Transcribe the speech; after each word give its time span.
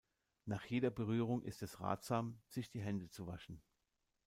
Nach 0.45 0.65
jeder 0.65 0.89
Berührung 0.89 1.43
ist 1.43 1.61
es 1.61 1.79
ratsam, 1.79 2.41
sich 2.47 2.71
die 2.71 2.81
Hände 2.81 3.11
zu 3.11 3.27
waschen. 3.27 3.61